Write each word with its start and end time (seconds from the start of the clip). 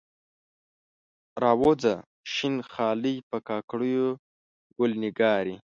راووځه 1.43 1.93
شین 2.33 2.55
خالۍ، 2.71 3.15
په 3.29 3.37
کاکړیو 3.47 4.07
ګل 4.77 4.91
نګارې 5.03 5.55